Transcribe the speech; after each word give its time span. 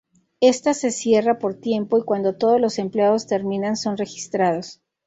Está 0.39 0.73
se 0.73 0.89
cierra 0.89 1.37
por 1.37 1.59
tiempo 1.59 1.99
y 1.99 2.03
cuando 2.03 2.35
todos 2.35 2.59
los 2.59 2.79
empleados 2.79 3.27
terminan 3.27 3.75
son 3.77 3.97
registrados. 3.97 4.81